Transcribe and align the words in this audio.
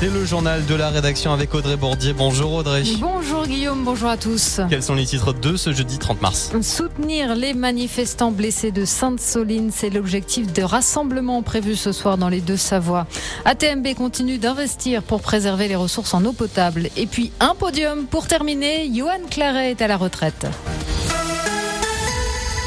C'est 0.00 0.08
le 0.08 0.24
journal 0.24 0.64
de 0.64 0.74
la 0.74 0.88
rédaction 0.88 1.30
avec 1.30 1.54
Audrey 1.54 1.76
Bordier. 1.76 2.14
Bonjour 2.14 2.54
Audrey. 2.54 2.84
Bonjour 3.00 3.46
Guillaume, 3.46 3.84
bonjour 3.84 4.08
à 4.08 4.16
tous. 4.16 4.58
Quels 4.70 4.82
sont 4.82 4.94
les 4.94 5.04
titres 5.04 5.34
de 5.34 5.58
ce 5.58 5.74
jeudi 5.74 5.98
30 5.98 6.22
mars 6.22 6.52
Soutenir 6.62 7.34
les 7.34 7.52
manifestants 7.52 8.30
blessés 8.30 8.72
de 8.72 8.86
Sainte-Soline, 8.86 9.70
c'est 9.70 9.90
l'objectif 9.90 10.54
de 10.54 10.62
rassemblement 10.62 11.42
prévu 11.42 11.76
ce 11.76 11.92
soir 11.92 12.16
dans 12.16 12.30
les 12.30 12.40
deux 12.40 12.56
Savoies. 12.56 13.06
ATMB 13.44 13.92
continue 13.94 14.38
d'investir 14.38 15.02
pour 15.02 15.20
préserver 15.20 15.68
les 15.68 15.76
ressources 15.76 16.14
en 16.14 16.24
eau 16.24 16.32
potable. 16.32 16.88
Et 16.96 17.04
puis 17.04 17.30
un 17.38 17.54
podium 17.54 18.06
pour 18.06 18.26
terminer, 18.26 18.90
Johan 18.90 19.20
Claret 19.28 19.72
est 19.72 19.82
à 19.82 19.86
la 19.86 19.98
retraite. 19.98 20.46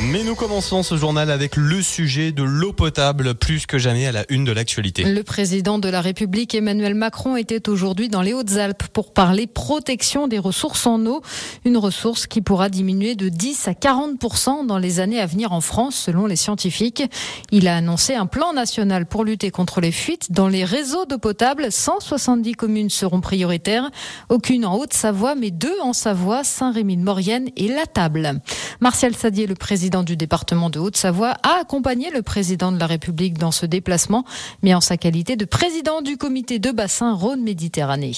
Mais 0.00 0.22
nous 0.22 0.36
commençons 0.36 0.84
ce 0.84 0.96
journal 0.96 1.28
avec 1.28 1.56
le 1.56 1.82
sujet 1.82 2.30
de 2.30 2.44
l'eau 2.44 2.72
potable, 2.72 3.34
plus 3.34 3.66
que 3.66 3.78
jamais 3.78 4.06
à 4.06 4.12
la 4.12 4.24
une 4.28 4.44
de 4.44 4.52
l'actualité. 4.52 5.02
Le 5.02 5.24
président 5.24 5.80
de 5.80 5.88
la 5.88 6.00
République, 6.00 6.54
Emmanuel 6.54 6.94
Macron, 6.94 7.36
était 7.36 7.68
aujourd'hui 7.68 8.08
dans 8.08 8.22
les 8.22 8.32
Hautes-Alpes 8.32 8.84
pour 8.92 9.12
parler 9.12 9.48
protection 9.48 10.28
des 10.28 10.38
ressources 10.38 10.86
en 10.86 11.04
eau, 11.04 11.20
une 11.64 11.76
ressource 11.76 12.28
qui 12.28 12.42
pourra 12.42 12.68
diminuer 12.68 13.16
de 13.16 13.28
10 13.28 13.66
à 13.66 13.72
40% 13.72 14.66
dans 14.66 14.78
les 14.78 15.00
années 15.00 15.20
à 15.20 15.26
venir 15.26 15.52
en 15.52 15.60
France, 15.60 15.96
selon 15.96 16.26
les 16.26 16.36
scientifiques. 16.36 17.02
Il 17.50 17.66
a 17.66 17.76
annoncé 17.76 18.14
un 18.14 18.26
plan 18.26 18.52
national 18.52 19.04
pour 19.04 19.24
lutter 19.24 19.50
contre 19.50 19.80
les 19.80 19.92
fuites. 19.92 20.30
Dans 20.30 20.48
les 20.48 20.64
réseaux 20.64 21.06
d'eau 21.06 21.18
potable, 21.18 21.72
170 21.72 22.52
communes 22.52 22.90
seront 22.90 23.20
prioritaires, 23.20 23.90
aucune 24.28 24.64
en 24.64 24.76
Haute-Savoie, 24.78 25.34
mais 25.34 25.50
deux 25.50 25.80
en 25.82 25.92
Savoie, 25.92 26.44
Saint-Rémy-de-Maurienne 26.44 27.48
et 27.56 27.66
La 27.66 27.86
Table. 27.86 28.40
Martial 28.80 29.16
Sadier, 29.16 29.48
le 29.48 29.56
président 29.56 29.87
du 29.88 30.16
département 30.16 30.70
de 30.70 30.78
Haute-Savoie, 30.78 31.36
a 31.42 31.60
accompagné 31.60 32.10
le 32.10 32.22
président 32.22 32.72
de 32.72 32.78
la 32.78 32.86
République 32.86 33.38
dans 33.38 33.50
ce 33.50 33.66
déplacement, 33.66 34.24
mais 34.62 34.74
en 34.74 34.80
sa 34.80 34.96
qualité 34.96 35.36
de 35.36 35.44
président 35.44 36.02
du 36.02 36.16
comité 36.16 36.58
de 36.58 36.70
bassin 36.70 37.14
Rhône-Méditerranée. 37.14 38.12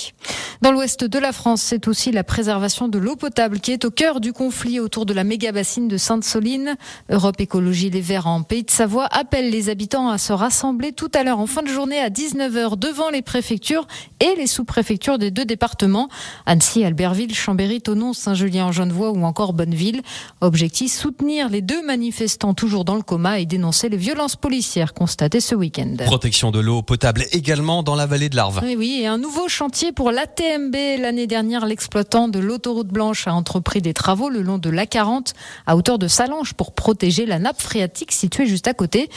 Dans 0.62 0.72
l'ouest 0.72 1.04
de 1.04 1.18
la 1.18 1.32
France, 1.32 1.62
c'est 1.62 1.88
aussi 1.88 2.12
la 2.12 2.24
préservation 2.24 2.88
de 2.88 2.98
l'eau 2.98 3.16
potable 3.16 3.60
qui 3.60 3.72
est 3.72 3.84
au 3.84 3.90
cœur 3.90 4.20
du 4.20 4.32
conflit 4.32 4.80
autour 4.80 5.06
de 5.06 5.14
la 5.14 5.24
méga-bassine 5.24 5.88
de 5.88 5.96
Sainte-Soline. 5.96 6.76
Europe 7.08 7.40
Écologie 7.40 7.88
Les 7.88 8.02
Verts 8.02 8.26
en 8.26 8.42
Pays 8.42 8.64
de 8.64 8.70
Savoie 8.70 9.06
appelle 9.06 9.50
les 9.50 9.70
habitants 9.70 10.10
à 10.10 10.18
se 10.18 10.32
rassembler 10.32 10.92
tout 10.92 11.10
à 11.14 11.22
l'heure 11.22 11.38
en 11.38 11.46
fin 11.46 11.62
de 11.62 11.68
journée 11.68 11.98
à 11.98 12.10
19h 12.10 12.78
devant 12.78 13.10
les 13.10 13.22
préfectures 13.22 13.86
et 14.20 14.34
les 14.36 14.46
sous-préfectures 14.46 15.18
des 15.18 15.30
deux 15.30 15.44
départements, 15.44 16.08
Annecy, 16.46 16.84
Albertville, 16.84 17.34
Chambéry, 17.34 17.80
Tonon, 17.80 18.12
Saint-Julien-en-Genevois 18.12 19.12
ou 19.12 19.22
encore 19.24 19.52
Bonneville. 19.52 20.02
Objectif 20.40 20.80
soutenir 20.92 21.48
les 21.48 21.59
deux 21.60 21.84
manifestants 21.84 22.54
toujours 22.54 22.84
dans 22.84 22.96
le 22.96 23.02
coma 23.02 23.40
et 23.40 23.46
dénoncer 23.46 23.88
les 23.88 23.96
violences 23.96 24.36
policières 24.36 24.94
constatées 24.94 25.40
ce 25.40 25.54
week-end. 25.54 25.96
Protection 26.04 26.50
de 26.50 26.60
l'eau 26.60 26.82
potable 26.82 27.24
également 27.32 27.82
dans 27.82 27.94
la 27.94 28.06
vallée 28.06 28.28
de 28.28 28.36
l'Arve. 28.36 28.60
Oui, 28.62 28.76
oui, 28.76 29.00
et 29.02 29.06
un 29.06 29.18
nouveau 29.18 29.48
chantier 29.48 29.92
pour 29.92 30.10
l'ATMB. 30.10 30.74
L'année 31.00 31.26
dernière, 31.26 31.66
l'exploitant 31.66 32.28
de 32.28 32.38
l'autoroute 32.38 32.88
blanche 32.88 33.26
a 33.26 33.34
entrepris 33.34 33.82
des 33.82 33.94
travaux 33.94 34.28
le 34.28 34.42
long 34.42 34.58
de 34.58 34.70
l'A40 34.70 35.32
à 35.66 35.76
hauteur 35.76 35.98
de 35.98 36.08
Salange 36.08 36.54
pour 36.54 36.72
protéger 36.72 37.26
la 37.26 37.38
nappe 37.38 37.60
phréatique 37.60 38.12
située 38.12 38.46
juste 38.46 38.68
à 38.68 38.74
côté. 38.74 39.10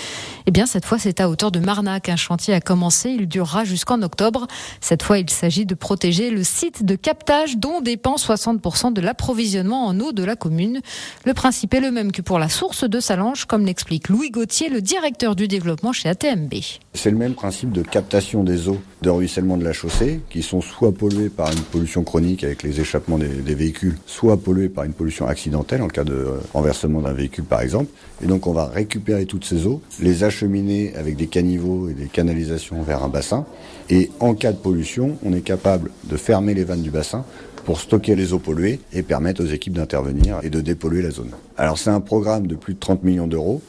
Eh 0.46 0.52
bien, 0.52 0.66
cette 0.66 0.86
fois, 0.86 1.00
c'est 1.00 1.22
à 1.22 1.30
hauteur 1.30 1.52
de 1.52 1.60
Marnac. 1.60 2.10
Un 2.10 2.16
chantier 2.16 2.54
a 2.54 2.62
commencé. 2.62 3.10
Il 3.10 3.28
durera 3.28 3.64
jusqu'en 3.64 4.02
octobre. 4.02 4.48
Cette 4.82 5.04
fois, 5.04 5.20
il 5.20 5.30
s'agit 5.30 5.66
de 5.66 5.76
protéger 5.76 6.30
le 6.30 6.44
site 6.44 6.86
de 6.86 6.96
captage 6.96 7.58
dont 7.58 7.82
dépend 7.82 8.16
60% 8.16 8.94
de 8.94 9.02
l'approvisionnement 9.02 9.86
en 9.86 10.00
eau 10.00 10.12
de 10.12 10.24
la 10.24 10.36
commune. 10.36 10.82
Le 11.26 11.34
principe 11.34 11.74
est 11.74 11.80
le 11.80 11.92
même 11.92 12.12
que 12.12 12.22
pour 12.22 12.33
la 12.40 12.50
source 12.50 12.84
de 12.88 13.00
Salange, 13.00 13.46
comme 13.46 13.66
l'explique 13.66 14.10
Louis 14.10 14.32
Gauthier, 14.32 14.70
le 14.70 14.82
directeur 14.82 15.36
du 15.36 15.48
développement 15.48 15.92
chez 15.92 16.10
ATMB. 16.10 16.54
C'est 16.94 17.12
le 17.12 17.18
même 17.18 17.34
principe 17.34 17.72
de 17.72 17.82
captation 17.82 18.44
des 18.44 18.70
eaux 18.70 18.82
de 19.04 19.10
ruissellement 19.10 19.58
de 19.58 19.66
la 19.66 19.74
chaussée, 19.74 20.22
qui 20.30 20.42
sont 20.42 20.62
soit 20.62 20.94
polluées 20.94 21.30
par 21.30 21.52
une 21.52 21.60
pollution 21.60 22.04
chronique 22.04 22.44
avec 22.44 22.64
les 22.64 22.80
échappements 22.80 23.18
des, 23.18 23.54
véhicules, 23.54 23.98
soit 24.08 24.38
polluées 24.38 24.70
par 24.70 24.86
une 24.86 24.94
pollution 24.94 25.28
accidentelle, 25.28 25.82
en 25.82 25.90
cas 25.90 26.06
de 26.06 26.14
euh, 26.14 26.40
renversement 26.54 27.02
d'un 27.02 27.12
véhicule 27.12 27.44
par 27.44 27.62
exemple. 27.62 27.92
Et 28.24 28.28
donc 28.28 28.48
on 28.48 28.54
va 28.54 28.66
récupérer 28.66 29.26
toutes 29.26 29.44
ces 29.44 29.68
eaux, 29.68 29.82
les 30.00 30.24
acheminer 30.24 30.96
avec 30.96 31.18
des 31.18 31.28
caniveaux 31.28 31.90
et 31.90 31.94
des 31.94 32.06
canalisations 32.06 32.82
vers 32.82 33.04
un 33.04 33.10
bassin. 33.10 33.46
Et 33.90 34.10
en 34.22 34.34
cas 34.36 34.54
de 34.54 34.58
pollution, 34.58 35.18
on 35.24 35.34
est 35.34 35.42
capable 35.42 35.92
de 36.06 36.16
fermer 36.16 36.54
les 36.54 36.64
vannes 36.64 36.82
du 36.82 36.90
bassin 36.90 37.26
pour 37.66 37.82
stocker 37.82 38.16
les 38.16 38.32
eaux 38.32 38.40
polluées 38.40 38.80
et 38.94 39.04
permettre 39.04 39.44
aux 39.44 39.48
équipes 39.48 39.74
d'intervenir 39.74 40.40
et 40.44 40.50
de 40.50 40.62
dépolluer 40.62 41.02
la 41.02 41.12
zone. 41.12 41.32
Alors 41.58 41.78
c'est 41.78 41.90
un 41.90 42.02
programme 42.02 42.48
de 42.48 42.56
plus 42.56 42.74
de 42.74 42.80
30 42.80 43.04
millions 43.04 43.28
d'euros 43.28 43.62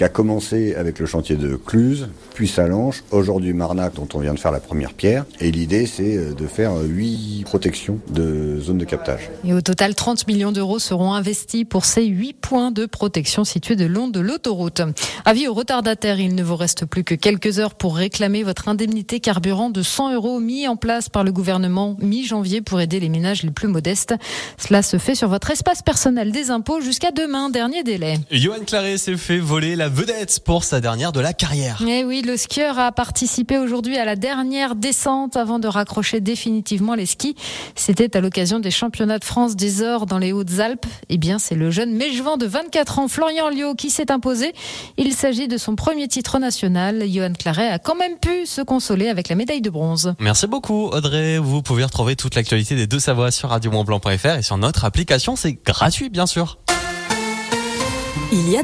qui 0.00 0.04
a 0.04 0.08
commencé 0.08 0.74
avec 0.76 0.98
le 0.98 1.04
chantier 1.04 1.36
de 1.36 1.56
Cluse, 1.56 2.08
puis 2.32 2.48
Salange, 2.48 3.04
aujourd'hui 3.10 3.52
Marnac 3.52 3.92
dont 3.96 4.08
on 4.14 4.20
vient 4.20 4.32
de 4.32 4.38
faire 4.38 4.50
la 4.50 4.58
première 4.58 4.94
pierre. 4.94 5.26
Et 5.40 5.50
l'idée 5.50 5.84
c'est 5.84 6.34
de 6.34 6.46
faire 6.46 6.72
huit 6.82 7.44
protections 7.44 7.98
de 8.08 8.58
zones 8.60 8.78
de 8.78 8.86
captage. 8.86 9.28
Et 9.44 9.52
au 9.52 9.60
total, 9.60 9.94
30 9.94 10.26
millions 10.26 10.52
d'euros 10.52 10.78
seront 10.78 11.12
investis 11.12 11.66
pour 11.68 11.84
ces 11.84 12.06
huit 12.06 12.32
points 12.32 12.70
de 12.70 12.86
protection 12.86 13.44
situés 13.44 13.76
de 13.76 13.84
long 13.84 14.08
de 14.08 14.20
l'autoroute. 14.20 14.80
Avis 15.26 15.48
aux 15.48 15.52
retardataires, 15.52 16.18
il 16.18 16.34
ne 16.34 16.42
vous 16.42 16.56
reste 16.56 16.86
plus 16.86 17.04
que 17.04 17.14
quelques 17.14 17.58
heures 17.58 17.74
pour 17.74 17.94
réclamer 17.94 18.42
votre 18.42 18.68
indemnité 18.68 19.20
carburant 19.20 19.68
de 19.68 19.82
100 19.82 20.14
euros 20.14 20.40
mis 20.40 20.66
en 20.66 20.76
place 20.76 21.10
par 21.10 21.24
le 21.24 21.32
gouvernement 21.32 21.98
mi-janvier 22.00 22.62
pour 22.62 22.80
aider 22.80 23.00
les 23.00 23.10
ménages 23.10 23.42
les 23.42 23.50
plus 23.50 23.68
modestes. 23.68 24.14
Cela 24.56 24.82
se 24.82 24.96
fait 24.96 25.14
sur 25.14 25.28
votre 25.28 25.50
espace 25.50 25.82
personnel 25.82 26.32
des 26.32 26.50
impôts 26.50 26.80
jusqu'à 26.80 27.10
demain, 27.10 27.50
dernier 27.50 27.82
délai. 27.82 28.14
Johan 28.30 28.64
Claret 28.66 28.96
s'est 28.96 29.18
fait 29.18 29.40
voler 29.40 29.76
la 29.76 29.89
vedette 29.90 30.40
pour 30.44 30.64
sa 30.64 30.80
dernière 30.80 31.12
de 31.12 31.20
la 31.20 31.32
carrière. 31.32 31.82
Eh 31.86 32.04
oui, 32.04 32.22
le 32.22 32.36
skieur 32.36 32.78
a 32.78 32.92
participé 32.92 33.58
aujourd'hui 33.58 33.96
à 33.98 34.04
la 34.04 34.16
dernière 34.16 34.74
descente 34.74 35.36
avant 35.36 35.58
de 35.58 35.68
raccrocher 35.68 36.20
définitivement 36.20 36.94
les 36.94 37.06
skis. 37.06 37.34
C'était 37.74 38.16
à 38.16 38.20
l'occasion 38.20 38.60
des 38.60 38.70
championnats 38.70 39.18
de 39.18 39.24
France 39.24 39.56
des 39.56 39.82
Ors 39.82 40.06
dans 40.06 40.18
les 40.18 40.32
Hautes-Alpes. 40.32 40.86
Eh 41.08 41.18
bien, 41.18 41.38
c'est 41.38 41.54
le 41.54 41.70
jeune 41.70 41.92
Mégevant 41.92 42.36
de 42.36 42.46
24 42.46 42.98
ans, 42.98 43.08
Florian 43.08 43.50
Liot, 43.50 43.74
qui 43.74 43.90
s'est 43.90 44.10
imposé. 44.10 44.52
Il 44.96 45.12
s'agit 45.12 45.48
de 45.48 45.56
son 45.56 45.76
premier 45.76 46.08
titre 46.08 46.38
national. 46.38 47.04
Johan 47.08 47.32
Claret 47.32 47.68
a 47.68 47.78
quand 47.78 47.96
même 47.96 48.18
pu 48.18 48.46
se 48.46 48.62
consoler 48.62 49.08
avec 49.08 49.28
la 49.28 49.34
médaille 49.36 49.60
de 49.60 49.70
bronze. 49.70 50.14
Merci 50.18 50.46
beaucoup, 50.46 50.86
Audrey. 50.86 51.38
Vous 51.38 51.62
pouvez 51.62 51.84
retrouver 51.84 52.16
toute 52.16 52.34
l'actualité 52.34 52.76
des 52.76 52.86
deux 52.86 53.00
Savoies 53.00 53.30
sur 53.30 53.50
radiomontblanc.fr 53.50 54.38
et 54.38 54.42
sur 54.42 54.58
notre 54.58 54.84
application. 54.84 55.36
C'est 55.36 55.58
gratuit, 55.64 56.10
bien 56.10 56.26
sûr. 56.26 56.58
Il 58.32 58.48
y 58.48 58.56
a 58.56 58.58